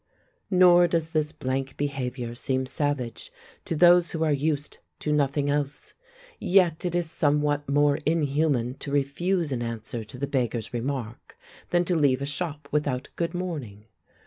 [0.49, 3.31] Nor does this blank behaviour seem savage
[3.65, 5.93] to those who are used to nothing else.
[6.39, 11.37] Yet it is somewhat more inhuman to refuse an answer to the beggar's remark
[11.69, 13.85] than to leave a shop without "Good morning."